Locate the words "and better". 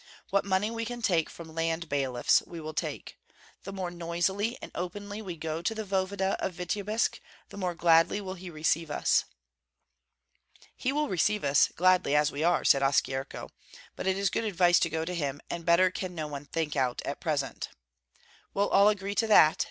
15.51-15.91